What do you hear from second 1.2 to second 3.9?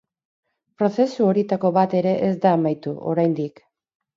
horietako bat ere ez da amaitu, oraindik.